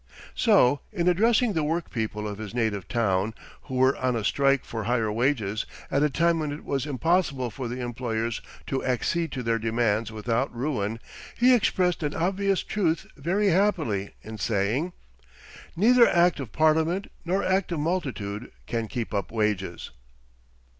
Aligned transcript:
So 0.33 0.79
in 0.91 1.07
addressing 1.07 1.53
the 1.53 1.63
work 1.63 1.91
people 1.91 2.27
of 2.27 2.39
his 2.39 2.55
native 2.55 2.87
town, 2.87 3.35
who 3.65 3.75
were 3.75 3.95
on 3.97 4.15
a 4.15 4.23
strike 4.23 4.65
for 4.65 4.85
higher 4.85 5.11
wages 5.11 5.67
at 5.91 6.01
a 6.01 6.09
time 6.09 6.39
when 6.39 6.51
it 6.51 6.65
was 6.65 6.87
impossible 6.87 7.51
for 7.51 7.67
the 7.67 7.81
employers 7.81 8.41
to 8.65 8.83
accede 8.83 9.31
to 9.33 9.43
their 9.43 9.59
demands 9.59 10.11
without 10.11 10.51
ruin, 10.55 10.99
he 11.37 11.53
expressed 11.53 12.01
an 12.01 12.15
obvious 12.15 12.63
truth 12.63 13.05
very 13.15 13.49
happily 13.49 14.15
in 14.23 14.39
saying: 14.39 14.93
"Neither 15.75 16.07
act 16.07 16.39
of 16.39 16.51
parliament 16.51 17.05
nor 17.23 17.43
act 17.43 17.71
of 17.71 17.77
a 17.77 17.81
multitude 17.83 18.51
can 18.65 18.87
keep 18.87 19.13
up 19.13 19.31
wages." 19.31 19.91